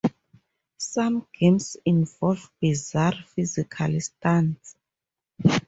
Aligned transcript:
Some 0.79 1.27
games 1.31 1.77
involve 1.85 2.49
bizarre 2.59 3.13
physical 3.35 3.99
stunts. 4.01 4.75